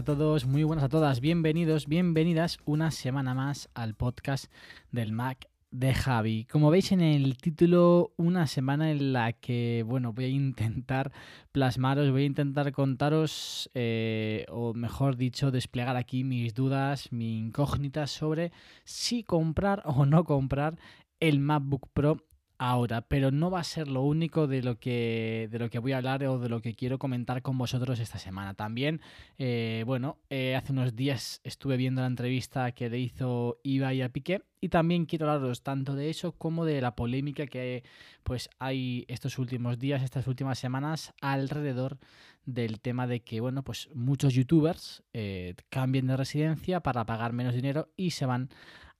[0.00, 4.50] A todos, muy buenas a todas, bienvenidos, bienvenidas una semana más al podcast
[4.90, 6.46] del Mac de Javi.
[6.46, 11.12] Como veis en el título, una semana en la que, bueno, voy a intentar
[11.52, 18.06] plasmaros, voy a intentar contaros, eh, o mejor dicho, desplegar aquí mis dudas, mi incógnita
[18.06, 18.52] sobre
[18.84, 20.78] si comprar o no comprar
[21.20, 22.16] el MacBook Pro
[22.60, 25.92] ahora, pero no va a ser lo único de lo que, de lo que voy
[25.92, 28.52] a hablar o de lo que quiero comentar con vosotros esta semana.
[28.52, 29.00] También,
[29.38, 34.10] eh, bueno, eh, hace unos días estuve viendo la entrevista que le hizo Ibai a
[34.10, 37.82] Piqué y también quiero hablaros tanto de eso como de la polémica que
[38.24, 41.96] pues hay estos últimos días, estas últimas semanas alrededor
[42.44, 47.54] del tema de que, bueno, pues muchos youtubers eh, cambien de residencia para pagar menos
[47.54, 48.50] dinero y se van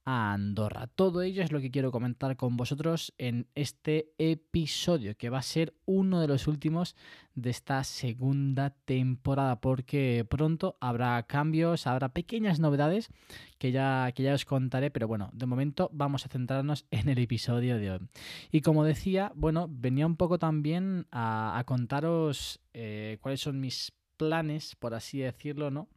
[0.05, 0.87] a Andorra.
[0.87, 5.43] Todo ello es lo que quiero comentar con vosotros en este episodio, que va a
[5.43, 6.95] ser uno de los últimos
[7.35, 13.09] de esta segunda temporada, porque pronto habrá cambios, habrá pequeñas novedades
[13.57, 17.19] que ya, que ya os contaré, pero bueno, de momento vamos a centrarnos en el
[17.19, 17.99] episodio de hoy.
[18.51, 24.75] Y como decía, bueno, venía un poco también a, contaros eh, cuáles son mis planes,
[24.75, 25.87] por así decirlo, ¿no?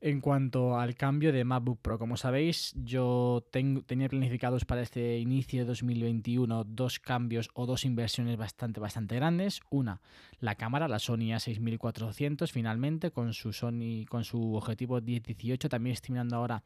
[0.00, 5.60] En cuanto al cambio de MacBook Pro, como sabéis, yo tenía planificados para este inicio
[5.60, 9.60] de 2021 dos cambios o dos inversiones bastante, bastante grandes.
[9.70, 10.00] Una,
[10.38, 15.68] la cámara, la Sony A6400, finalmente, con su Sony, con su objetivo 1018.
[15.68, 16.62] También estoy mirando ahora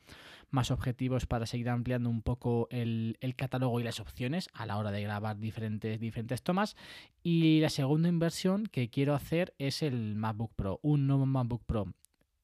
[0.51, 4.77] más objetivos para seguir ampliando un poco el, el, catálogo y las opciones a la
[4.77, 6.77] hora de grabar diferentes, diferentes tomas.
[7.23, 11.95] Y la segunda inversión que quiero hacer es el MacBook Pro, un nuevo MacBook Pro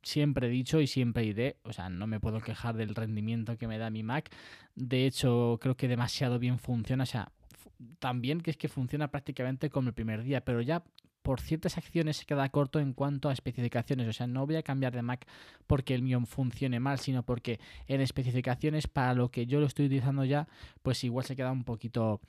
[0.03, 3.69] siempre he dicho y siempre iré, o sea, no me puedo quejar del rendimiento que
[3.69, 4.31] me da mi Mac.
[4.75, 7.33] De hecho, creo que demasiado bien funciona, o sea,
[7.99, 10.83] también que es que funciona prácticamente como el primer día, pero ya
[11.29, 14.09] por ciertas acciones se queda corto en cuanto a especificaciones.
[14.09, 15.27] O sea, no voy a cambiar de Mac
[15.67, 19.87] porque el mío funcione mal, sino porque en especificaciones para lo que yo lo estoy
[19.87, 20.49] utilizando ya,
[20.83, 22.23] pues igual se queda un poquito,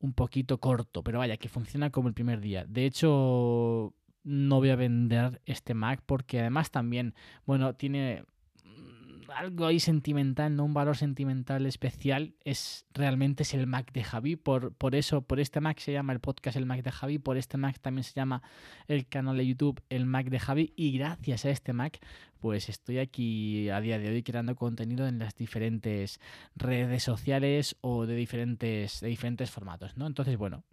[0.00, 1.02] un poquito corto.
[1.02, 2.64] Pero vaya, que funciona como el primer día.
[2.64, 3.92] De hecho,
[4.26, 7.14] no voy a vender este Mac porque además también,
[7.46, 8.24] bueno, tiene
[8.64, 10.64] mm, algo ahí sentimental, ¿no?
[10.64, 14.34] Un valor sentimental especial es realmente es el Mac de Javi.
[14.34, 17.36] Por, por eso, por este Mac se llama el podcast el Mac de Javi, por
[17.36, 18.42] este Mac también se llama
[18.88, 20.72] el canal de YouTube el Mac de Javi.
[20.74, 22.00] Y gracias a este Mac,
[22.40, 26.20] pues estoy aquí a día de hoy creando contenido en las diferentes
[26.56, 30.08] redes sociales o de diferentes, de diferentes formatos, ¿no?
[30.08, 30.64] Entonces, bueno,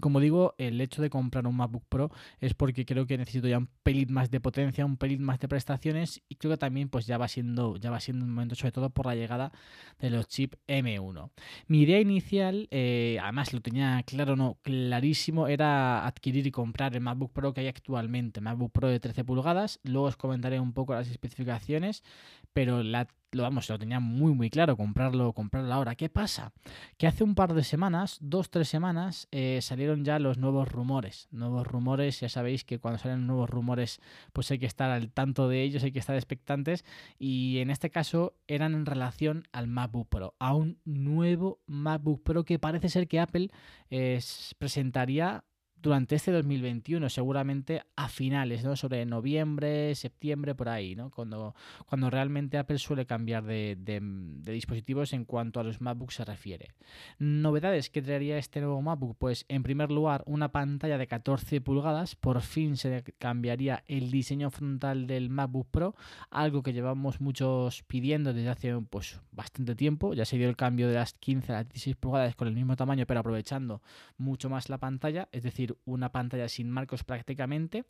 [0.00, 2.10] como digo, el hecho de comprar un MacBook Pro
[2.40, 5.48] es porque creo que necesito ya un pelín más de potencia, un pelín más de
[5.48, 8.72] prestaciones y creo que también pues ya va siendo, ya va siendo un momento sobre
[8.72, 9.52] todo por la llegada
[9.98, 11.30] de los chips M1.
[11.66, 17.00] Mi idea inicial, eh, además lo tenía claro, no, clarísimo, era adquirir y comprar el
[17.00, 19.80] MacBook Pro que hay actualmente, MacBook Pro de 13 pulgadas.
[19.82, 22.02] Luego os comentaré un poco las especificaciones,
[22.52, 25.94] pero la lo vamos, lo tenía muy muy claro, comprarlo, comprarlo ahora.
[25.94, 26.52] ¿Qué pasa?
[26.98, 31.28] Que hace un par de semanas, dos, tres semanas, eh, salieron ya los nuevos rumores.
[31.30, 34.00] Nuevos rumores, ya sabéis que cuando salen nuevos rumores,
[34.32, 36.84] pues hay que estar al tanto de ellos, hay que estar expectantes.
[37.18, 42.44] Y en este caso eran en relación al MacBook Pro, a un nuevo MacBook Pro
[42.44, 43.50] que parece ser que Apple
[43.90, 44.20] eh,
[44.58, 45.44] presentaría
[45.82, 48.76] durante este 2021, seguramente a finales, ¿no?
[48.76, 51.10] Sobre noviembre, septiembre, por ahí, ¿no?
[51.10, 51.54] Cuando,
[51.86, 53.76] cuando realmente Apple suele cambiar de,
[54.44, 56.68] dispositivos en cuanto a los MacBooks se refiere.
[57.18, 62.14] Novedades que traería este nuevo MacBook, pues en primer lugar una pantalla de 14 pulgadas,
[62.14, 65.96] por fin se cambiaría el diseño frontal del MacBook Pro,
[66.30, 70.88] algo que llevamos muchos pidiendo desde hace pues bastante tiempo, ya se dio el cambio
[70.88, 73.82] de las 15 a las 16 pulgadas con el mismo tamaño, pero aprovechando
[74.16, 77.84] mucho más la pantalla, es decir, una pantalla sin marcos prácticamente.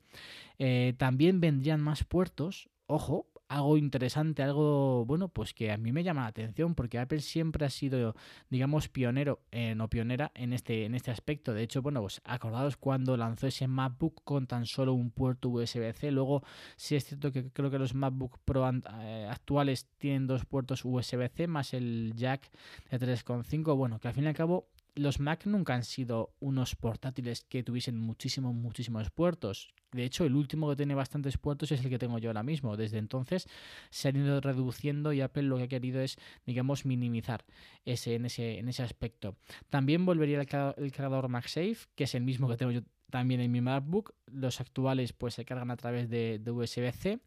[0.59, 6.03] Eh, también vendrían más puertos, ojo, algo interesante, algo, bueno, pues que a mí me
[6.03, 8.17] llama la atención, porque Apple siempre ha sido,
[8.49, 11.53] digamos, pionero eh, no pionera en este, en este aspecto.
[11.53, 16.13] De hecho, bueno, pues acordados cuando lanzó ese MacBook con tan solo un puerto USB-C.
[16.13, 16.43] Luego,
[16.77, 18.67] sí es cierto que creo que los MacBook Pro
[19.03, 22.51] eh, actuales tienen dos puertos USB-C más el jack
[22.91, 23.77] de 3.5.
[23.77, 27.63] Bueno, que al fin y al cabo los Mac nunca han sido unos portátiles que
[27.63, 29.73] tuviesen muchísimos, muchísimos puertos.
[29.93, 32.77] De hecho, el último que tiene bastantes puertos es el que tengo yo ahora mismo.
[32.77, 33.47] Desde entonces
[33.91, 36.17] se han ido reduciendo y Apple lo que ha querido es,
[36.47, 37.45] digamos, minimizar
[37.85, 39.37] ese, en, ese, ese aspecto.
[39.71, 42.81] También volvería el, cargador MagSafe, que es el mismo que tengo yo
[43.11, 44.15] también en mi MacBook.
[44.27, 47.21] Los actuales pues se cargan a través de, de USB-C.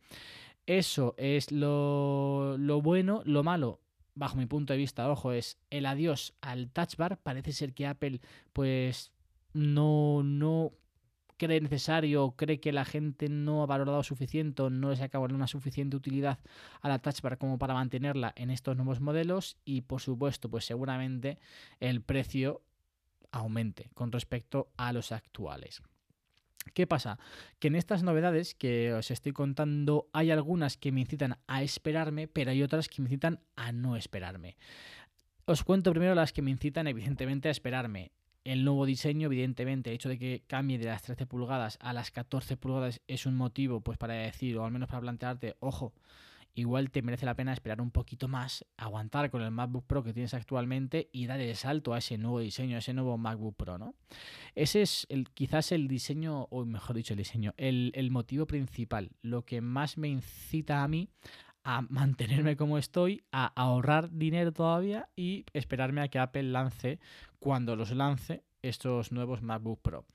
[0.65, 3.21] Eso es lo, lo bueno.
[3.25, 3.81] Lo malo,
[4.15, 7.19] bajo mi punto de vista, ojo, es el adiós al touch bar.
[7.21, 8.21] Parece ser que Apple,
[8.53, 9.11] pues,
[9.53, 10.71] no, no
[11.37, 15.35] cree necesario, cree que la gente no ha valorado suficiente o no les ha acabado
[15.35, 16.39] una suficiente utilidad
[16.81, 19.57] a la touch bar como para mantenerla en estos nuevos modelos.
[19.65, 21.37] Y por supuesto, pues seguramente
[21.79, 22.61] el precio
[23.31, 25.81] aumente con respecto a los actuales.
[26.73, 27.19] ¿Qué pasa?
[27.59, 32.27] Que en estas novedades que os estoy contando hay algunas que me incitan a esperarme,
[32.27, 34.57] pero hay otras que me incitan a no esperarme.
[35.45, 38.11] Os cuento primero las que me incitan evidentemente a esperarme.
[38.43, 42.11] El nuevo diseño, evidentemente, el hecho de que cambie de las 13 pulgadas a las
[42.11, 45.93] 14 pulgadas es un motivo pues para decir, o al menos para plantearte, ojo,
[46.55, 50.13] igual te merece la pena esperar un poquito más, aguantar con el MacBook Pro que
[50.13, 53.77] tienes actualmente y dar el salto a ese nuevo diseño, a ese nuevo MacBook Pro,
[53.77, 53.95] ¿no?
[54.55, 59.11] Ese es el, quizás el diseño, o mejor dicho, el diseño, el, el motivo principal,
[59.21, 61.09] lo que más me incita a mí
[61.65, 66.99] a mantenerme como estoy, a ahorrar dinero todavía y esperarme a que Apple lance,
[67.39, 70.05] cuando los lance, estos nuevos MacBook Pro.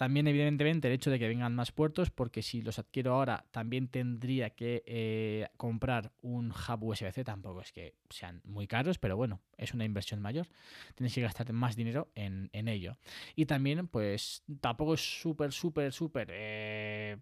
[0.00, 3.88] También, evidentemente, el hecho de que vengan más puertos, porque si los adquiero ahora, también
[3.88, 7.22] tendría que eh, comprar un hub USB-C.
[7.22, 10.46] Tampoco es que sean muy caros, pero bueno, es una inversión mayor.
[10.94, 12.96] Tienes que gastar más dinero en, ello.
[13.36, 16.28] Y también, pues, tampoco es súper, súper, súper.
[16.32, 17.18] Eh,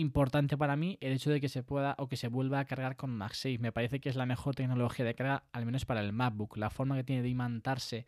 [0.00, 2.96] importante para mí el hecho de que se pueda o que se vuelva a cargar
[2.96, 3.58] con MagSafe.
[3.58, 6.56] Me parece que es la mejor tecnología de carga, al menos para el MacBook.
[6.56, 8.06] La forma que tiene de imantarse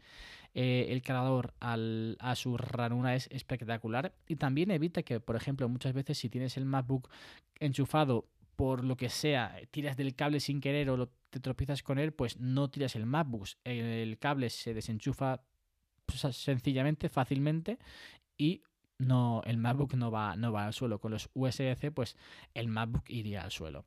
[0.54, 4.14] eh, el cargador a su ranura es espectacular.
[4.26, 7.08] Y también evita que, por ejemplo, muchas veces si tienes el MacBook
[7.60, 12.12] enchufado por lo que sea, tiras del cable sin querer o te tropiezas con él,
[12.12, 13.46] pues no tiras el MacBook.
[13.64, 15.42] El cable se desenchufa
[16.06, 17.78] pues, sencillamente, fácilmente
[18.36, 18.62] y
[18.98, 20.98] no, el MacBook no va, no va al suelo.
[20.98, 22.16] Con los USB-C, pues
[22.54, 23.84] el MacBook iría al suelo.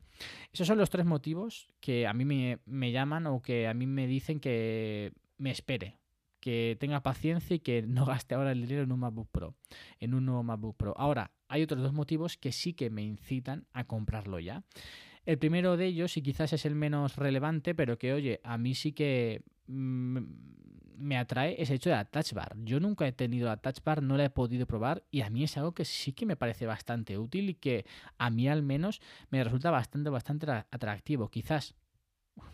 [0.53, 3.85] Esos son los tres motivos que a mí me, me llaman o que a mí
[3.85, 5.97] me dicen que me espere,
[6.39, 9.55] que tenga paciencia y que no gaste ahora el dinero en un MacBook Pro,
[9.99, 10.93] en un nuevo MacBook Pro.
[10.97, 14.63] Ahora, hay otros dos motivos que sí que me incitan a comprarlo ya.
[15.25, 18.73] El primero de ellos, y quizás es el menos relevante, pero que, oye, a mí
[18.73, 20.17] sí que mm,
[20.97, 22.55] me atrae ese hecho de la Touch Bar.
[22.63, 25.43] Yo nunca he tenido la Touch Bar, no la he podido probar y a mí
[25.43, 27.85] es algo que sí que me parece bastante útil y que
[28.17, 31.29] a mí al menos me resulta bastante, bastante atractivo.
[31.29, 31.75] Quizás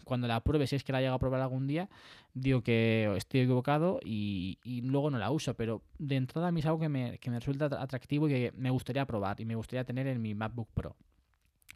[0.04, 1.89] cuando la pruebe, si es que la llego a probar algún día,
[2.34, 6.66] digo que estoy equivocado y, luego no la uso, pero de entrada a mí es
[6.66, 9.84] algo que me, que me resulta atractivo y que me gustaría probar y me gustaría
[9.84, 10.95] tener en mi MacBook Pro.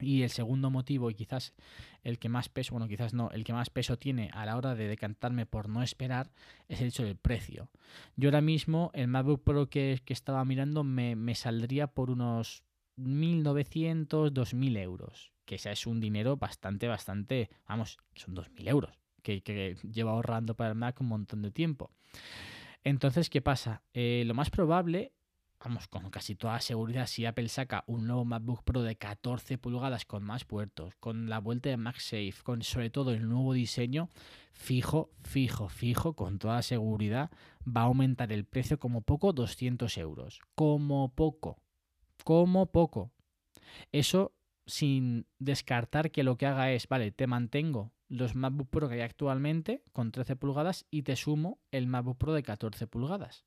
[0.01, 1.53] Y el segundo motivo, y quizás
[2.03, 4.75] el que más peso, bueno, quizás no, el que más peso tiene a la hora
[4.75, 6.31] de decantarme por no esperar,
[6.67, 7.69] es el hecho del precio.
[8.15, 12.63] Yo ahora mismo, el MacBook Pro que, estaba mirando me, saldría por unos
[12.97, 15.31] 1.900, 2.000 euros.
[15.45, 18.99] Que ese es un dinero bastante, bastante, vamos, son 2.000 euros.
[19.21, 21.91] Que, que lleva ahorrando para el Mac un montón de tiempo.
[22.83, 23.83] Entonces, ¿qué pasa?
[23.93, 25.13] Eh, lo más probable
[25.63, 30.05] vamos, con casi toda seguridad, si Apple saca un nuevo MacBook Pro de 14 pulgadas
[30.05, 34.09] con más puertos, con la vuelta de MagSafe, con sobre todo el nuevo diseño,
[34.53, 37.29] fijo, fijo, fijo, con toda seguridad,
[37.65, 40.39] va a aumentar el precio como poco 200 euros.
[40.55, 41.61] Como poco.
[42.23, 43.11] Como poco.
[43.91, 44.33] Eso
[44.65, 49.01] sin descartar que lo que haga es, vale, te mantengo los MacBook Pro que hay
[49.01, 53.45] actualmente con 13 pulgadas y te sumo el MacBook Pro de 14 pulgadas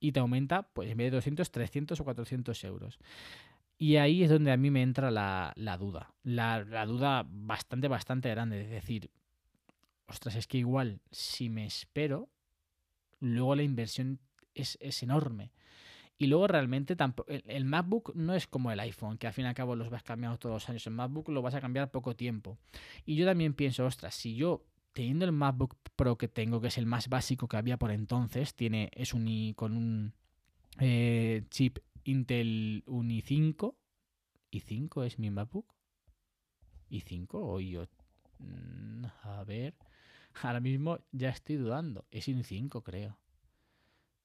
[0.00, 2.98] y te aumenta, pues en vez de 200, 300 o 400 euros.
[3.78, 6.14] Y ahí es donde a mí me entra la, duda.
[6.22, 8.62] La, duda bastante, bastante grande.
[8.62, 9.10] Es decir,
[10.06, 12.30] ostras, es que igual si me espero,
[13.20, 14.18] luego la inversión
[14.54, 15.52] es, enorme.
[16.18, 19.48] Y luego realmente tampoco, el, MacBook no es como el iPhone, que al fin y
[19.48, 20.86] al cabo los vas cambiando todos los años.
[20.86, 22.58] El MacBook lo vas a cambiar poco tiempo.
[23.04, 24.64] Y yo también pienso, ostras, si yo
[24.96, 28.54] teniendo el MacBook Pro que tengo, que es el más básico que había por entonces,
[28.54, 30.14] tiene, es un, con un
[30.80, 33.76] eh, chip Intel Uni 5.
[34.50, 35.74] ¿Y 5 es mi MacBook?
[36.90, 37.88] i5 o i8.
[38.38, 39.74] Mm, a ver,
[40.42, 42.06] ahora mismo ya estoy dudando.
[42.10, 43.18] Es un i5, creo.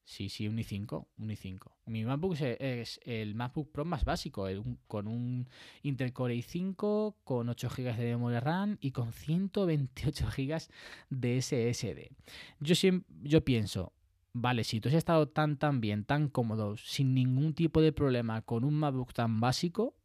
[0.03, 1.71] Sí, sí, un i5, un i5.
[1.85, 4.47] Mi MacBook es, el MacBook Pro más básico,
[4.87, 5.47] con un
[5.83, 10.61] Intel Core i5, con 8 GB de memoria RAM y con 128 GB
[11.09, 12.11] de SSD.
[12.59, 13.93] Yo, siempre, yo pienso,
[14.33, 18.41] vale, si tú has estado tan, tan bien, tan cómodo, sin ningún tipo de problema
[18.41, 19.95] con un MacBook tan básico,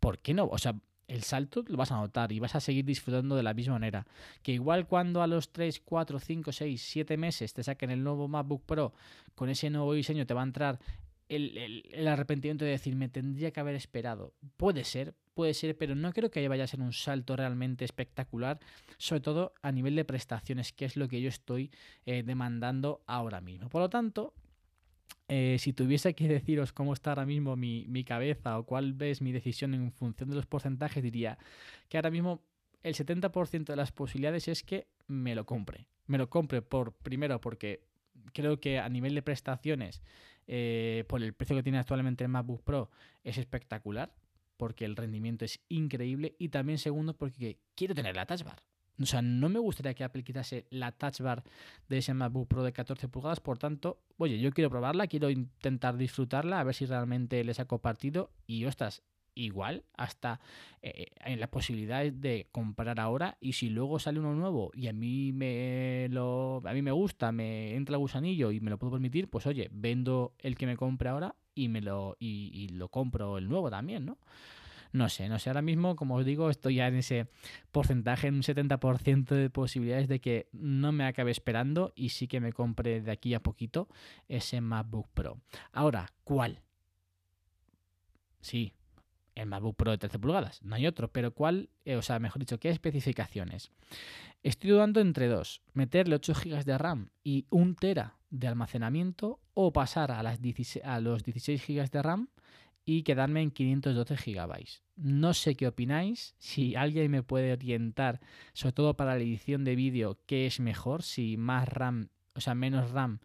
[0.00, 0.46] ¿por qué no?
[0.46, 0.74] O sea,
[1.08, 4.06] el salto lo vas a notar y vas a seguir disfrutando de la misma manera.
[4.42, 8.28] Que igual cuando a los 3, 4, 5, 6, 7 meses te saquen el nuevo
[8.28, 8.92] MacBook Pro
[9.34, 10.78] con ese nuevo diseño, te va a entrar
[11.28, 14.34] el, arrepentimiento de decir, me tendría que haber esperado.
[14.56, 18.60] Puede ser, puede ser, pero no creo que vaya a ser un salto realmente espectacular,
[18.98, 21.70] sobre todo a nivel de prestaciones, que es lo que yo estoy
[22.06, 23.68] eh, demandando ahora mismo.
[23.68, 24.34] Por lo tanto,
[25.28, 29.32] eh, si tuviese que deciros cómo está ahora mismo mi, cabeza o cuál es mi
[29.32, 31.38] decisión en función de los porcentajes, diría
[31.88, 32.42] que ahora mismo
[32.82, 35.86] el 70% de las posibilidades es que me lo compre.
[36.06, 37.86] Me lo compre por primero porque
[38.34, 40.02] creo que a nivel de prestaciones,
[40.46, 42.90] eh, por el precio que tiene actualmente el MacBook Pro,
[43.22, 44.14] es espectacular,
[44.58, 46.36] porque el rendimiento es increíble.
[46.38, 48.62] Y también segundo, porque quiero tener la Touch Bar.
[49.00, 51.42] O sea, no me gustaría que Apple quitase la Touch Bar
[51.88, 53.40] de ese MacBook Pro de 14 pulgadas.
[53.40, 57.78] Por tanto, oye, yo quiero probarla, quiero intentar disfrutarla, a ver si realmente le saco
[57.78, 58.30] partido.
[58.46, 59.02] Y ostras,
[59.34, 60.40] igual hasta
[60.82, 64.92] eh, en la posibilidad de comprar ahora y si luego sale uno nuevo y a
[64.92, 68.92] mí me lo a mí me gusta me entra el gusanillo y me lo puedo
[68.92, 73.38] permitir pues oye vendo el que me compre ahora y me lo y lo compro
[73.38, 74.18] el nuevo también no
[74.94, 77.26] no sé, no sé, ahora mismo, como os digo, estoy ya en ese
[77.72, 82.38] porcentaje, en un 70% de posibilidades de que no me acabe esperando y sí que
[82.38, 83.88] me compre de aquí a poquito
[84.28, 85.40] ese MacBook Pro.
[85.72, 86.62] Ahora, ¿cuál?
[88.40, 88.72] Sí,
[89.34, 91.70] el MacBook Pro de 13 pulgadas, no hay otro, pero ¿cuál?
[91.84, 93.72] Eh, o sea, mejor dicho, ¿qué especificaciones?
[94.44, 99.72] Estoy dudando entre dos, meterle 8 GB de RAM y 1 tera de almacenamiento o
[99.72, 100.38] pasar a, las
[100.84, 102.28] a los 16 GB de RAM
[102.84, 104.83] y quedarme en 512 GB.
[104.96, 108.20] No sé qué opináis, si alguien me puede orientar,
[108.52, 112.54] sobre todo para la edición de vídeo, qué es mejor, si más RAM, o sea,
[112.54, 113.18] menos RAM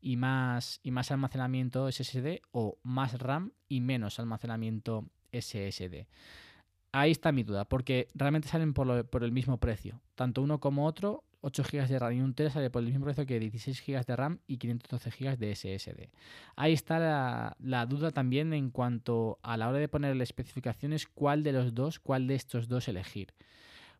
[0.00, 6.06] y más, y más almacenamiento SSD o más RAM y menos almacenamiento SSD.
[6.92, 10.00] Ahí está mi duda, porque realmente salen por, por el mismo precio.
[10.14, 13.04] Tanto uno como otro 8 GB de RAM y un TB sale por el mismo
[13.04, 16.08] precio que 16 GB de RAM y 512 GB de SSD.
[16.56, 16.98] Ahí está
[17.58, 22.00] la, duda también en cuanto a la hora de ponerle especificaciones cuál de los dos,
[22.00, 23.34] cuál de estos dos elegir.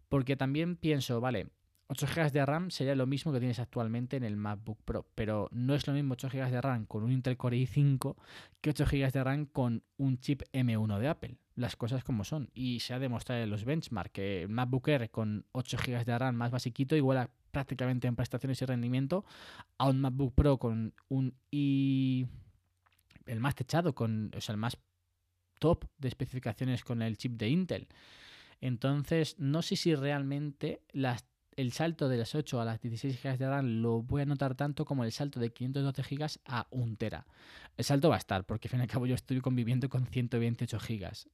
[0.09, 1.49] Porque también pienso, vale,
[1.95, 5.49] 8 GB de RAM sería lo mismo que tienes actualmente en el MacBook Pro, pero
[5.53, 8.17] no es lo mismo 8 GB de RAM con un Intel Core i5
[8.61, 11.37] que 8 GB de RAM con un chip M1 de Apple.
[11.55, 12.51] Las cosas como son.
[12.53, 16.19] Y se ha demostrado en los benchmarks que el MacBook Air con 8 GB de
[16.19, 19.25] RAM más basiquito igual prácticamente en prestaciones y rendimiento
[19.79, 22.27] a un MacBook Pro con un i
[23.27, 24.77] el más techado con o sea el más
[25.61, 27.87] top de especificaciones con el chip de Intel.
[28.61, 31.25] Entonces, no sé si realmente las
[31.57, 34.55] el salto de las 8 a las 16 GB de RAM lo voy a notar
[34.55, 37.15] tanto como el salto de 512 GB a 1 TB.
[37.77, 40.07] El salto va a estar, porque al fin y al cabo yo estoy conviviendo con
[40.07, 41.29] 128 GB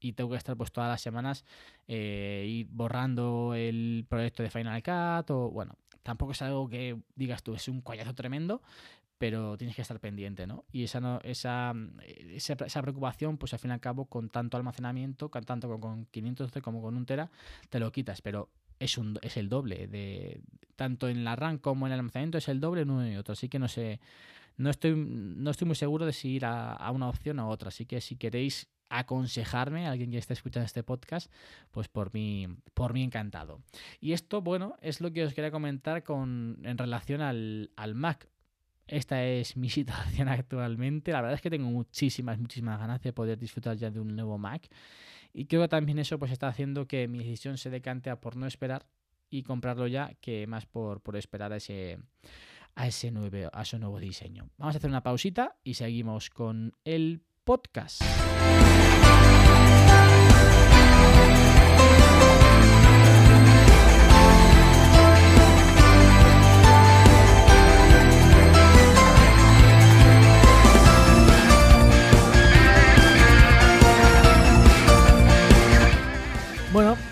[0.00, 1.44] y tengo que estar pues todas las semanas
[1.88, 7.42] eh, ir borrando el proyecto de Final Cut o bueno, tampoco es algo que digas
[7.42, 8.62] tú, es un collazo tremendo,
[9.18, 10.64] pero tienes que estar pendiente, ¿no?
[10.70, 11.72] Y esa, no, esa,
[12.06, 16.06] esa, esa, preocupación, pues al fin y al cabo, con tanto almacenamiento, tanto con, con
[16.06, 17.30] 512 como con un tera,
[17.70, 19.86] te lo quitas, pero es, un, es el doble.
[19.86, 20.40] de
[20.76, 23.32] Tanto en la RAM como en el almacenamiento es el doble en uno y otro.
[23.32, 24.00] Así que no sé.
[24.56, 27.68] No estoy, no estoy muy seguro de si ir a, una opción o otra.
[27.68, 31.30] Así que si queréis aconsejarme, alguien que esté escuchando este podcast,
[31.72, 33.60] pues por mí, por mí encantado.
[34.00, 38.28] Y esto, bueno, es lo que os quería comentar con, en relación al, al Mac.
[38.86, 41.12] Esta es mi situación actualmente.
[41.12, 44.38] La verdad es que tengo muchísimas, muchísimas ganas de poder disfrutar ya de un nuevo
[44.38, 44.68] Mac.
[45.38, 48.36] Y creo que también eso pues está haciendo que mi decisión se decante a por
[48.36, 48.86] no esperar
[49.28, 51.98] y comprarlo ya que más por, por esperar a ese,
[52.74, 54.48] a, ese nuevo, a ese nuevo diseño.
[54.56, 58.00] Vamos a hacer una pausita y seguimos con el podcast.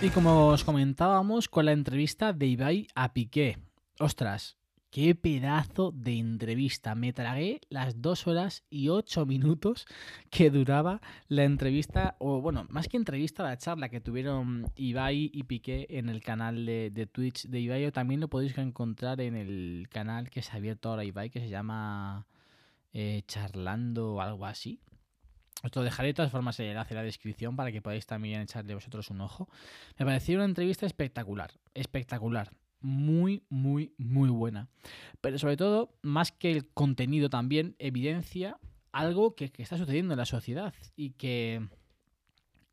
[0.04, 3.56] Y como os comentábamos con la entrevista de Ibai a Piqué.
[3.98, 4.58] Ostras,
[4.90, 6.94] qué pedazo de entrevista.
[6.94, 9.86] Me tragué las dos horas y ocho minutos
[10.30, 15.44] que duraba la entrevista, o bueno, más que entrevista, la charla que tuvieron Ibai y
[15.44, 19.86] Piqué en el canal de, Twitch de Ibai, o también lo podéis encontrar en el
[19.90, 22.26] canal que se ha abierto ahora Ibai, que se llama
[22.92, 24.80] eh, Charlando o algo así.
[25.62, 28.42] Os lo dejaré de todas formas el enlace en la descripción para que podáis también
[28.42, 29.48] echarle vosotros un ojo.
[29.98, 32.50] Me pareció una entrevista espectacular, espectacular
[32.84, 34.68] muy, muy, muy buena.
[35.20, 38.58] Pero sobre todo, más que el contenido también, evidencia
[38.92, 41.66] algo que, está sucediendo en la sociedad y que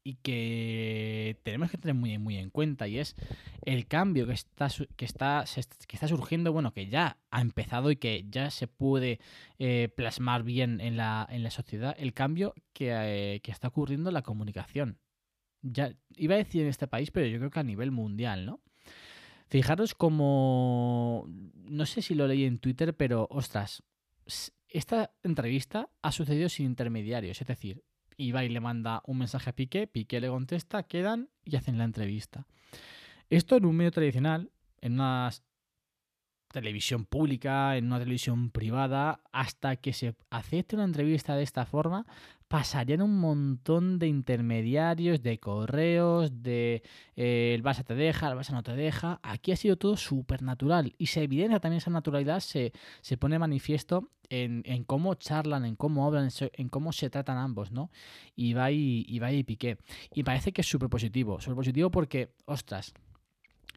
[0.04, 3.16] y que tenemos que tener muy, muy en cuenta y es
[3.64, 5.46] el cambio que está, que está,
[5.88, 9.20] que está surgiendo, bueno, que ya ha empezado y que ya se puede
[9.60, 14.10] eh, plasmar bien en la, en la sociedad, el cambio que, eh, que está ocurriendo
[14.10, 14.98] en la comunicación.
[15.62, 18.62] Ya iba a decir en este país, pero yo creo que a nivel mundial, ¿no?
[19.48, 21.26] Fijaros como...
[21.28, 23.84] No sé si lo leí en Twitter, pero ostras,
[24.70, 27.42] esta entrevista ha sucedido sin intermediarios.
[27.42, 27.84] Es decir,
[28.22, 32.46] Ibai le manda un mensaje a Piqué, Piqué le contesta, quedan y hacen la entrevista.
[33.30, 34.52] Esto en un medio tradicional,
[34.82, 35.30] en una
[36.52, 42.06] televisión pública, en una televisión privada, hasta que se acepte una entrevista de esta forma,
[42.52, 46.84] pasarían un montón de intermediarios, de correos, de
[47.16, 49.22] eh, el Barça te deja, el Barça no te deja.
[49.24, 53.40] Aquí ha sido todo súper natural y se evidencia también esa naturalidad, se, se pone
[53.40, 57.90] manifiesto en, en, cómo charlan, en cómo hablan, en cómo se tratan ambos, ¿no?
[58.36, 59.78] Y, va y Piqué.
[60.14, 62.94] Y parece que es súper positivo, súper positivo porque, ostras,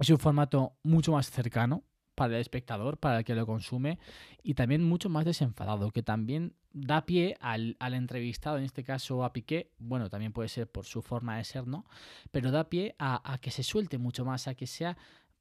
[0.00, 3.99] es un formato mucho más cercano, para el espectador, para el que lo consume,
[4.42, 9.33] y también mucho más desenfadado, que también da pie al, entrevistado, en este caso a
[9.33, 11.85] Piqué, bueno, también puede ser por su forma de ser, ¿no?
[12.30, 14.97] Pero da pie a, que se suelte mucho más, a que sea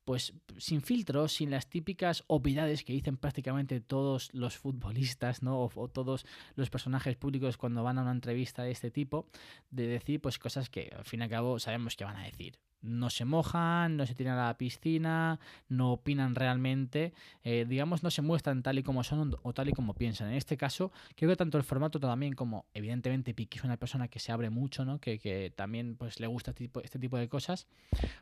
[0.06, 5.62] pues sin filtros, sin las típicas obviedades que dicen prácticamente todos los futbolistas, ¿no?
[5.62, 6.25] O, o, todos
[6.56, 9.30] los personajes públicos cuando van a una entrevista de este tipo,
[9.72, 12.60] de decir pues cosas que al fin y al cabo sabemos que van a decir
[12.84, 17.13] no se mojan, no se tiran a la piscina, no opinan realmente,
[17.44, 20.30] eh, digamos, no se muestran tal y como son o tal y como piensan.
[20.30, 24.08] En este caso, creo que tanto el formato también como, evidentemente, Piqui es una persona
[24.10, 25.00] que se abre mucho, ¿no?
[25.00, 27.68] que, que también pues, le gusta este tipo, este de cosas,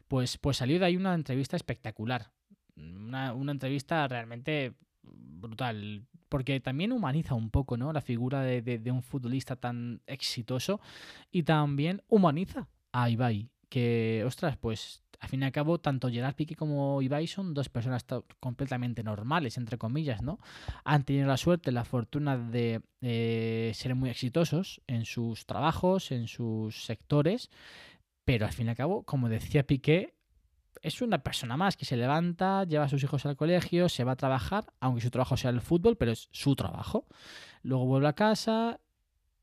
[0.08, 2.32] pues, pues salió de ahí una entrevista espectacular.
[2.76, 7.92] Una, una entrevista realmente brutal, porque también humaniza un poco ¿no?
[7.92, 10.80] la figura de, de un futbolista tan exitoso
[11.32, 16.36] y también humaniza a Ibai que, ostras, pues al fin y al cabo, tanto Gerard
[16.36, 18.06] Piqué como Ibai son dos personas
[18.40, 20.40] completamente normales, entre comillas, ¿no?
[20.84, 22.82] Han tenido la suerte, la fortuna de
[23.74, 27.50] ser muy exitosos en sus trabajos, en sus sectores,
[28.26, 30.16] pero al fin y al cabo, como decía Piqué,
[30.82, 34.14] es una persona más que se levanta, lleva a sus hijos al colegio, se va
[34.14, 37.06] a trabajar, aunque su trabajo sea el fútbol, pero es su trabajo.
[37.62, 38.80] Luego vuelve a casa,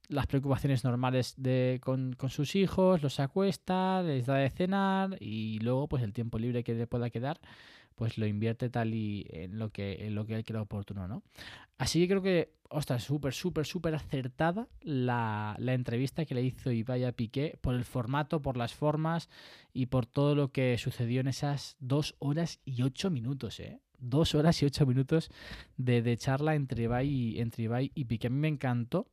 [0.08, 5.58] las preocupaciones normales de, con, con, sus hijos, los acuesta, les da de cenar y
[5.60, 7.40] luego pues el tiempo libre que le pueda quedar
[7.98, 11.24] pues lo invierte tal y en lo que, en lo que él crea oportuno, ¿no?
[11.78, 16.70] Así que creo que, ostras, súper, súper, súper acertada la, la, entrevista que le hizo
[16.70, 19.28] Ibai a Piqué por el formato, por las formas
[19.72, 23.80] y por todo lo que sucedió en esas dos horas y ocho minutos, ¿eh?
[23.98, 25.28] Dos horas y ocho minutos
[25.76, 28.28] de, de charla entre Ibai, entre Ibai y Piqué.
[28.28, 29.08] A mí me encantó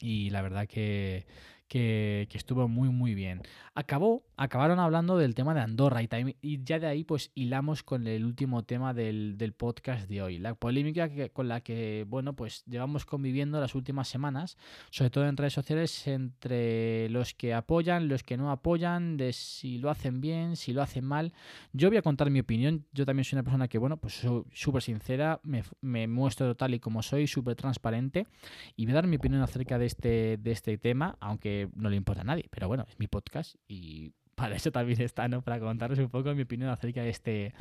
[0.00, 1.26] y la verdad que,
[1.68, 3.42] que, estuvo muy muy bien.
[3.74, 8.24] Acabó, acabaron hablando del tema de Andorra y, ya de ahí pues hilamos con el
[8.24, 13.60] último tema del, podcast de hoy, la polémica con la que bueno pues llevamos conviviendo
[13.60, 14.56] las últimas semanas,
[14.88, 19.76] sobre todo en redes sociales entre los que apoyan, los que no apoyan, de si
[19.76, 21.34] lo hacen bien, si lo hacen mal.
[21.74, 24.44] Yo voy a contar mi opinión, yo también soy una persona que bueno pues soy
[24.54, 28.26] súper sincera, me, me muestro tal y como soy, súper transparente
[28.74, 31.96] y voy a dar mi opinión acerca de este, de este tema, aunque no le
[31.96, 32.46] importa a nadie.
[32.50, 35.42] Pero bueno, es mi podcast y para eso también está, ¿no?
[35.42, 37.54] Para contaros un poco mi opinión acerca de, este,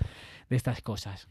[0.49, 1.27] de estas cosas.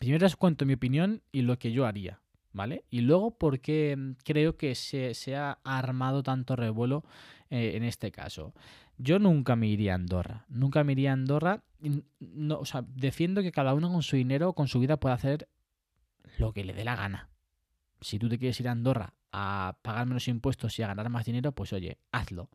[0.00, 2.20] Primero os cuento mi opinión y lo que yo haría,
[2.52, 2.84] ¿vale?
[2.88, 7.04] Y luego por qué creo que se, se ha armado tanto revuelo
[7.50, 8.54] eh, en este caso.
[8.96, 11.62] Yo nunca me iría a Andorra, nunca me iría a Andorra.
[12.20, 15.48] No, o sea, defiendo que cada uno con su dinero, con su vida, puede hacer
[16.38, 17.28] lo que le dé la gana.
[18.00, 21.26] Si tú te quieres ir a Andorra a pagar menos impuestos y a ganar más
[21.26, 22.48] dinero, pues oye, hazlo.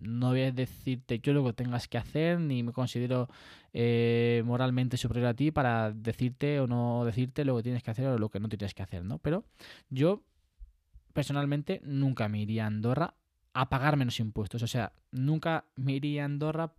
[0.00, 3.28] No voy a decirte yo lo que tengas que hacer, ni me considero
[3.72, 8.06] eh, moralmente superior a ti para decirte o no decirte lo que tienes que hacer
[8.06, 9.18] o lo que no tienes que hacer, ¿no?
[9.18, 9.44] Pero
[9.90, 10.22] yo
[11.12, 13.14] personalmente nunca me iría a Andorra
[13.54, 14.62] a pagar menos impuestos.
[14.62, 16.72] O sea, nunca me iría a Andorra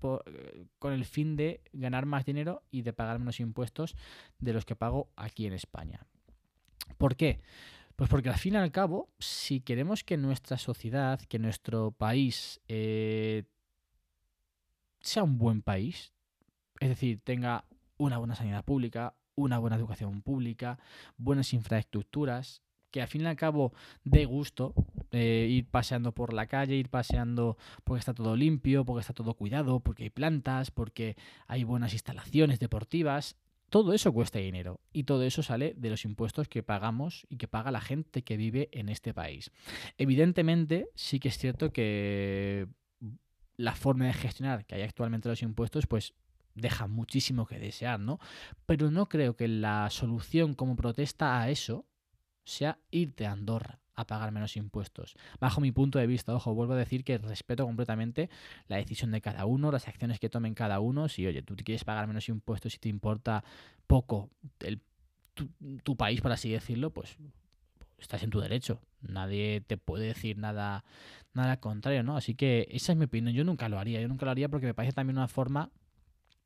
[0.79, 3.95] con el fin de ganar más dinero y de pagar menos impuestos
[4.39, 6.05] de los que pago aquí en España.
[6.97, 7.41] ¿Por qué?
[7.99, 12.61] Pues porque al fin y al cabo, si queremos que nuestra sociedad, que nuestro país
[12.69, 13.43] eh,
[15.01, 16.13] sea un buen país,
[16.79, 17.65] es decir, tenga
[17.97, 20.79] una buena sanidad pública, una buena educación pública,
[21.17, 23.73] buenas infraestructuras, que al fin y al cabo
[24.05, 24.73] dé gusto
[25.11, 29.33] eh, ir paseando por la calle, ir paseando porque está todo limpio, porque está todo
[29.33, 33.35] cuidado, porque hay plantas, porque hay buenas instalaciones deportivas.
[33.69, 37.47] Todo eso cuesta dinero y todo eso sale de los impuestos que pagamos y que
[37.47, 39.51] paga la gente que vive en este país.
[39.97, 42.67] Evidentemente, sí que es cierto que
[43.57, 46.13] la forma de gestionar que hay actualmente los impuestos, pues
[46.55, 48.19] deja muchísimo que desear, ¿no?
[48.65, 51.85] Pero no creo que la solución como protesta a eso
[52.43, 55.15] sea irte a Andorra a pagar menos impuestos.
[55.39, 58.29] Bajo mi punto de vista, ojo, vuelvo a decir que respeto completamente
[58.67, 61.09] la decisión de cada uno, las acciones que tomen cada uno.
[61.09, 63.43] Si, oye, tú quieres pagar menos impuestos y te importa
[63.87, 64.81] poco el,
[65.83, 67.17] tu, país, por así decirlo, pues
[67.97, 68.81] estás en tu derecho.
[69.01, 70.83] Nadie te puede decir nada,
[71.33, 72.17] nada contrario, ¿no?
[72.17, 73.33] Así que esa es mi opinión.
[73.33, 74.01] Yo nunca lo haría.
[74.01, 75.69] Yo nunca lo haría porque me parece también una forma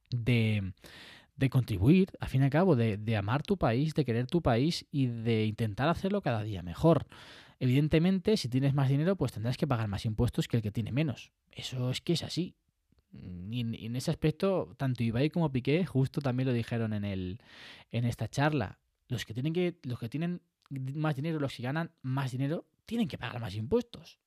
[0.09, 0.73] de,
[1.35, 4.41] de contribuir, al fin y al cabo, de, de, amar tu país, de querer tu
[4.41, 7.07] país y de intentar hacerlo cada día mejor.
[7.63, 10.91] Evidentemente, si tienes más dinero, pues tendrás que pagar más impuestos que el que tiene
[10.91, 11.31] menos.
[11.49, 12.57] Eso es que es así.
[13.13, 17.39] Y en, ese aspecto, tanto Ibai como Piqué justo también lo dijeron en, el,
[17.89, 18.79] en esta charla.
[19.07, 23.07] Los que, tienen que, los que tienen más dinero, los que ganan más dinero, tienen
[23.07, 24.19] que pagar más impuestos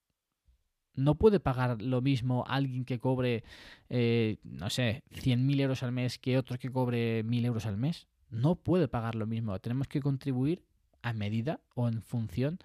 [0.94, 3.44] no puede pagar lo mismo alguien que cobre,
[3.90, 8.08] eh, no sé, 100.000 euros al mes que otro que cobre 1.000 euros al mes.
[8.30, 9.58] No puede pagar lo mismo.
[9.58, 10.62] Tenemos que contribuir
[11.02, 12.58] a medida o en función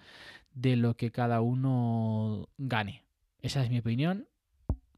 [0.54, 3.04] de lo que cada uno gane.
[3.40, 4.28] Esa es mi opinión.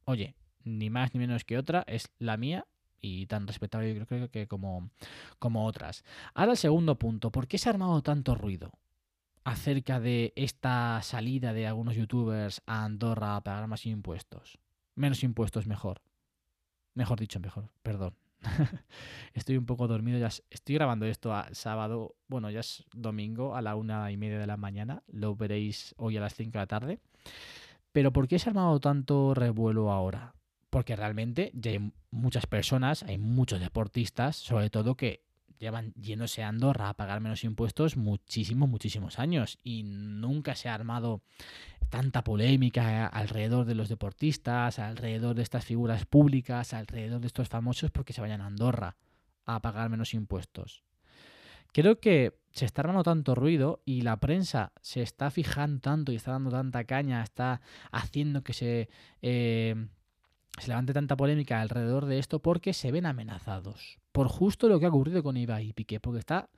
[0.05, 2.67] Oye, ni más ni menos que otra, es la mía
[3.01, 4.91] y tan respetable yo creo que como,
[5.39, 6.05] como otras.
[6.35, 8.73] Ahora el segundo punto, ¿por qué se ha armado tanto ruido?
[9.45, 14.59] acerca de esta salida de algunos youtubers a Andorra a pagar más impuestos.
[14.95, 16.01] Menos impuestos mejor.
[16.95, 18.17] Mejor dicho, mejor, perdón.
[19.35, 23.77] estoy un poco dormido, ya estoy grabando esto sábado, bueno, ya es domingo a la
[23.77, 26.99] una y media de la mañana, lo veréis hoy a las cinco de la tarde.
[27.93, 30.35] Pero ¿por qué se ha armado tanto revuelo ahora?
[30.71, 35.25] Porque realmente ya hay muchas personas, hay muchos deportistas, sobre todo que
[35.59, 40.75] llevan yéndose a Andorra a pagar menos impuestos muchísimos, muchísimos años y nunca se ha
[40.75, 41.23] armado
[41.95, 47.93] tanta polémica alrededor de los deportistas, alrededor de estas figuras públicas, alrededor de estos famosos
[47.93, 48.97] porque se vayan a Andorra
[49.45, 50.83] a pagar menos impuestos.
[51.73, 56.17] Creo que se está armando tanto ruido y la prensa se está fijando tanto y
[56.17, 57.61] está dando tanta caña, está
[57.93, 58.89] haciendo que se,
[59.23, 59.87] eh,
[60.59, 64.87] se levante tanta polémica alrededor de esto porque se ven amenazados por justo lo que
[64.87, 66.49] ha ocurrido con Ibai y Piqué, porque está,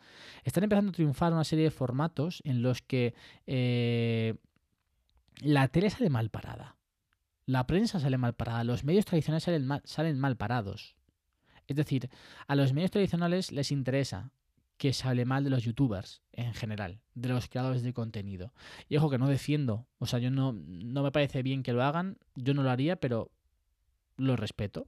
[0.45, 3.15] están empezando a triunfar una serie de formatos en los que
[3.47, 4.35] eh,
[5.41, 6.77] la tele sale mal parada,
[7.47, 10.97] la prensa sale mal parada, los medios tradicionales salen mal, salen mal parados.
[11.69, 12.11] Es decir,
[12.47, 14.31] a los medios tradicionales les interesa
[14.77, 18.53] que se hable mal de los youtubers en general, de los creadores de contenido.
[18.89, 21.83] Y ojo que no defiendo, o sea, yo no, no me parece bien que lo
[21.83, 23.31] hagan, yo no lo haría, pero
[24.17, 24.87] lo respeto.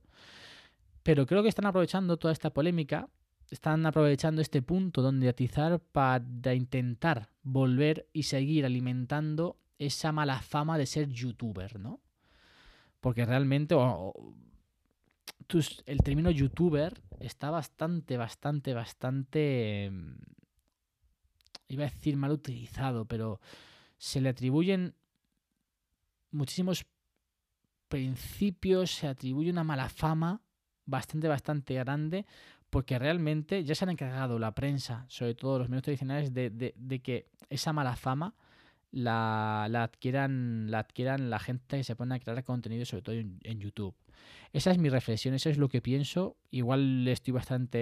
[1.03, 3.09] Pero creo que están aprovechando toda esta polémica,
[3.51, 10.79] están aprovechando este punto donde atizar para intentar volver y seguir alimentando esa mala fama
[10.79, 12.01] de ser youtuber, ¿no?
[13.01, 13.75] Porque realmente
[15.87, 19.85] el término youtuber está bastante, bastante, bastante...
[19.85, 20.19] Em,
[21.69, 23.41] iba a decir mal utilizado, pero
[23.99, 24.95] se le atribuyen
[26.31, 26.87] muchísimos
[27.89, 30.43] principios, se atribuye una mala fama
[30.87, 32.27] bastante, bastante grande,
[32.71, 37.01] porque realmente ya se han encargado la prensa, sobre todo los medios tradicionales, de, de,
[37.01, 38.35] que esa mala fama
[38.91, 43.15] la, la, adquieran, la adquieran la gente que se pone a crear contenido, sobre todo
[43.15, 43.95] en, YouTube.
[44.53, 46.37] Esa es mi reflexión, eso es lo que pienso.
[46.51, 47.79] Igual estoy bastante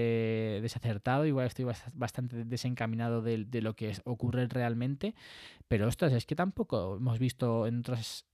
[0.62, 5.14] desacertado, igual estoy bastante desencaminado de, de lo que ocurre realmente,
[5.68, 8.26] pero ostras, es que tampoco hemos visto en otras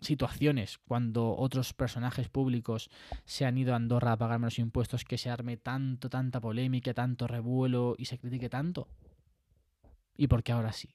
[0.00, 2.90] situaciones cuando otros personajes públicos
[3.24, 6.94] se han ido a Andorra a pagar menos impuestos que se arme tanto, tanta polémica,
[6.94, 8.88] tanto revuelo y se critique tanto?
[10.16, 10.94] ¿Y por qué ahora sí?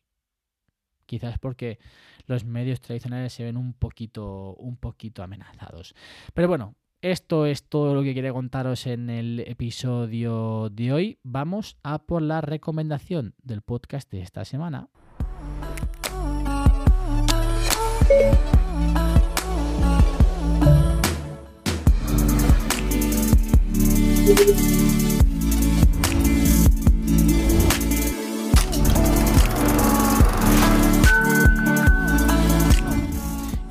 [1.06, 1.80] Quizás porque
[2.26, 5.94] los medios tradicionales se ven un poquito, un poquito amenazados.
[6.34, 11.20] Pero bueno, esto es todo lo que quería contaros en el episodio de hoy.
[11.24, 14.90] Vamos a por la recomendación del podcast de esta semana.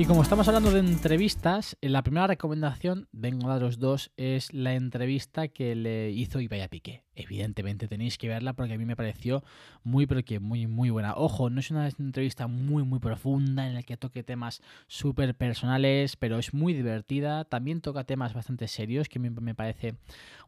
[0.05, 4.75] Y como estamos hablando de entrevistas, la primera recomendación, vengo a daros dos, es la
[4.75, 7.05] entrevista que le hizo Ibai Piqué.
[7.15, 9.43] Evidentemente tenéis que verla porque a mí me pareció
[9.83, 11.15] muy, pero muy, muy buena.
[11.17, 16.17] Ojo, no es una entrevista muy, muy profunda en la que toque temas súper personales,
[16.17, 17.47] pero es muy divertida.
[17.47, 19.95] También toca temas bastante serios, que me parece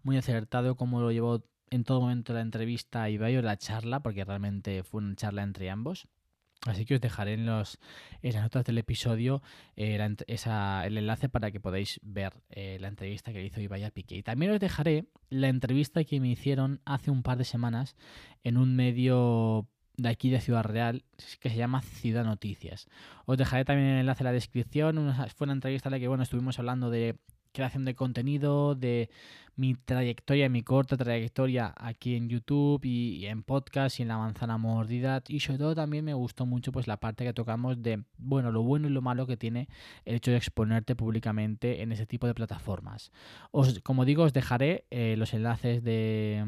[0.03, 4.23] muy acertado como lo llevó en todo momento la entrevista Ibai o la charla, porque
[4.23, 6.09] realmente fue una charla entre ambos.
[6.67, 7.79] Así que os dejaré en, los,
[8.23, 9.43] en las notas del episodio
[9.77, 14.17] eh, el enlace para que podáis ver eh, la entrevista que hizo Ibai a Piqué.
[14.17, 17.97] Y también os dejaré la entrevista que me hicieron hace un par de semanas
[18.45, 21.05] en un medio de aquí de Ciudad Real
[21.41, 22.87] que se llama Ciudad Noticias.
[23.25, 25.15] Os dejaré también el enlace en la descripción.
[25.35, 27.17] fue una entrevista en la que bueno, estuvimos hablando de
[27.57, 29.11] creación de contenido, de
[29.57, 34.59] mi trayectoria, mi corta trayectoria aquí en YouTube y, en podcast y en la manzana
[34.59, 35.23] mordida.
[35.29, 38.63] Y sobre todo también me gustó mucho pues la parte que tocamos de, bueno, lo
[38.63, 39.69] bueno y lo malo que tiene
[40.05, 43.11] el hecho de exponerte públicamente en ese tipo de plataformas.
[43.51, 46.47] Os, como digo, os dejaré eh, los enlaces de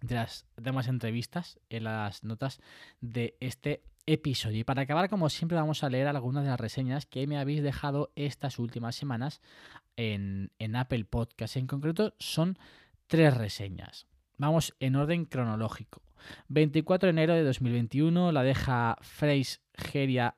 [0.00, 2.60] de las demás entrevistas en las notas
[3.00, 4.60] de este episodio.
[4.60, 7.62] Y para acabar, como siempre, vamos a leer algunas de las reseñas que me habéis
[7.62, 9.40] dejado estas últimas semanas
[9.96, 11.56] en, Apple Podcast.
[11.56, 12.58] En concreto, son
[13.06, 14.06] tres reseñas.
[14.38, 16.02] Vamos en orden cronológico.
[16.48, 20.36] 24 de enero de 2021 la deja Freis Geria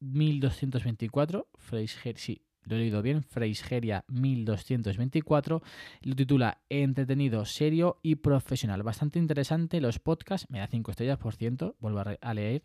[0.00, 1.48] 1224.
[1.58, 5.62] Freis sí, lo he leído bien, Freisgeria 1224,
[6.02, 8.82] lo titula Entretenido, serio y profesional.
[8.82, 12.62] Bastante interesante los podcasts, me da 5 estrellas por ciento, vuelvo a, leer.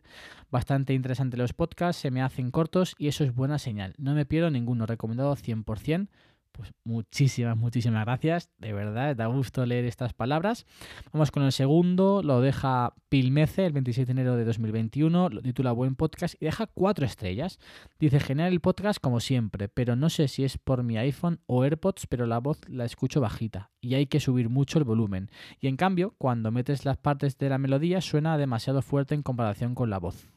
[0.51, 3.93] Bastante interesante los podcasts, se me hacen cortos y eso es buena señal.
[3.97, 6.07] No me pierdo ninguno, recomendado 100%.
[6.59, 8.49] Pues muchísimas, muchísimas gracias.
[8.57, 10.65] De verdad, da gusto leer estas palabras.
[11.13, 12.21] Vamos con el segundo.
[12.21, 15.29] Lo deja Pilmece el 27 de enero de 2021.
[15.29, 17.59] Lo titula Buen Podcast y deja cuatro estrellas.
[17.97, 21.63] Dice, genial el podcast como siempre, pero no sé si es por mi iPhone o
[21.63, 25.31] AirPods, pero la voz la escucho bajita y hay que subir mucho el volumen.
[25.61, 29.75] Y en cambio, cuando metes las partes de la melodía suena demasiado fuerte en comparación
[29.75, 30.27] con la voz.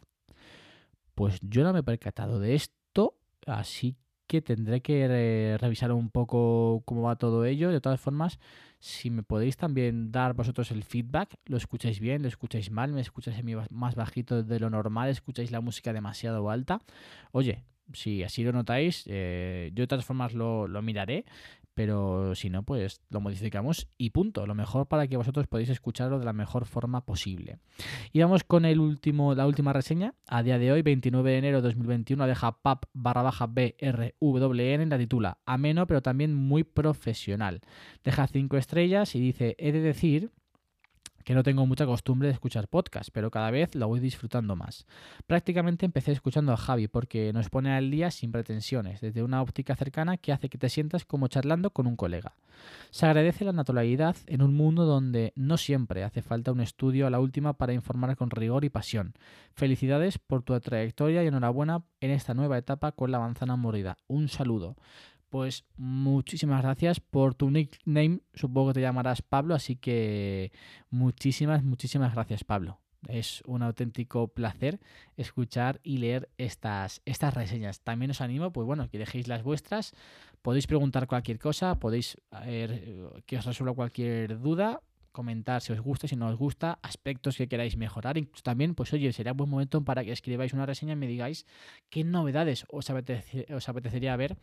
[1.16, 3.96] Pues yo no me he percatado de esto, así
[4.40, 7.70] tendré que revisar un poco cómo va todo ello.
[7.70, 8.38] De todas formas,
[8.78, 13.00] si me podéis también dar vosotros el feedback, lo escucháis bien, lo escucháis mal, me
[13.00, 16.80] escucháis más bajito de lo normal, escucháis la música demasiado alta.
[17.32, 21.24] Oye, si así lo notáis, eh, yo de todas formas lo, lo miraré
[21.74, 24.46] pero si no, pues lo modificamos y punto.
[24.46, 27.58] Lo mejor para que vosotros podáis escucharlo de la mejor forma posible.
[28.12, 30.14] Y vamos con el último, la última reseña.
[30.26, 34.98] A día de hoy, 29 de enero de 2021, deja pap barra baja BRWN, la
[34.98, 37.60] titula ameno, pero también muy profesional.
[38.04, 40.30] Deja 5 estrellas y dice, he de decir
[41.24, 44.86] que no tengo mucha costumbre de escuchar podcast, pero cada vez lo voy disfrutando más.
[45.26, 49.76] Prácticamente empecé escuchando a Javi porque nos pone al día sin pretensiones, desde una óptica
[49.76, 52.34] cercana que hace que te sientas como charlando con un colega.
[52.90, 57.10] Se agradece la naturalidad en un mundo donde no siempre hace falta un estudio a
[57.10, 59.14] la última para informar con rigor y pasión.
[59.54, 63.98] Felicidades por tu trayectoria y enhorabuena en esta nueva etapa con la manzana mordida.
[64.06, 64.76] Un saludo.
[65.32, 68.20] Pues muchísimas gracias por tu nickname.
[68.34, 70.52] Supongo que te llamarás Pablo, así que
[70.90, 72.80] muchísimas, muchísimas gracias, Pablo.
[73.08, 74.78] Es un auténtico placer
[75.16, 77.80] escuchar y leer estas, estas reseñas.
[77.80, 79.94] También os animo, pues bueno, que dejéis las vuestras.
[80.42, 86.08] Podéis preguntar cualquier cosa, podéis eh, que os resuelva cualquier duda comentar si os gusta,
[86.08, 88.18] si no os gusta, aspectos que queráis mejorar.
[88.18, 91.46] Incluso también, pues oye, sería buen momento para que escribáis una reseña y me digáis
[91.90, 94.36] qué novedades os, apetecería ver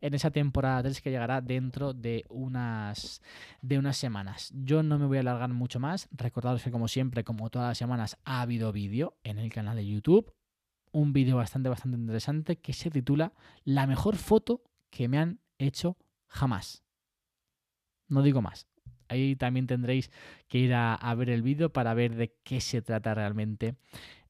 [0.00, 3.20] en esa temporada 3 que llegará dentro de unas,
[3.60, 4.52] de unas semanas.
[4.54, 6.08] Yo no me voy a alargar mucho más.
[6.12, 9.86] Recordaros que como siempre, como todas las semanas, ha habido vídeo en el canal de
[9.86, 10.32] YouTube.
[10.92, 13.32] Un vídeo bastante, bastante interesante que se titula
[13.64, 15.96] La mejor foto que me han hecho
[16.28, 16.82] jamás.
[18.08, 18.71] No digo más.
[19.12, 20.10] Ahí también tendréis
[20.48, 23.74] que ir a, ver el vídeo para ver de qué se trata realmente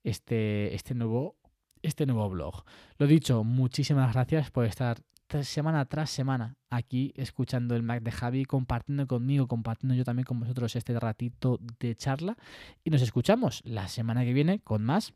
[0.02, 1.36] este, este, nuevo,
[1.82, 2.64] este nuevo blog.
[2.98, 4.98] Lo dicho, muchísimas gracias por estar
[5.42, 10.40] semana tras semana aquí escuchando el Mac de Javi, compartiendo conmigo, compartiendo yo también con
[10.40, 12.36] vosotros este ratito de charla.
[12.84, 15.14] Y nos escuchamos la semana que viene con más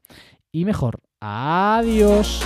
[0.53, 1.03] y mejor.
[1.21, 2.43] Adiós.